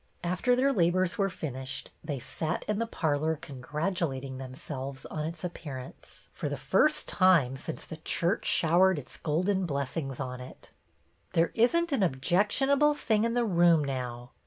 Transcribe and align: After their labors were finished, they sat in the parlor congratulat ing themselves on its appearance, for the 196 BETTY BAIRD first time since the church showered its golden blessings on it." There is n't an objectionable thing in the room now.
After 0.23 0.55
their 0.55 0.73
labors 0.73 1.19
were 1.19 1.29
finished, 1.29 1.91
they 2.03 2.17
sat 2.17 2.65
in 2.67 2.79
the 2.79 2.87
parlor 2.87 3.35
congratulat 3.39 4.23
ing 4.23 4.39
themselves 4.39 5.05
on 5.05 5.25
its 5.25 5.43
appearance, 5.43 6.27
for 6.33 6.49
the 6.49 6.55
196 6.55 7.05
BETTY 7.05 7.19
BAIRD 7.19 7.45
first 7.45 7.53
time 7.53 7.55
since 7.55 7.85
the 7.85 8.03
church 8.03 8.47
showered 8.47 8.97
its 8.97 9.17
golden 9.17 9.67
blessings 9.67 10.19
on 10.19 10.41
it." 10.41 10.71
There 11.33 11.51
is 11.53 11.75
n't 11.77 11.91
an 11.91 12.01
objectionable 12.01 12.95
thing 12.95 13.25
in 13.25 13.35
the 13.35 13.45
room 13.45 13.83
now. 13.83 14.31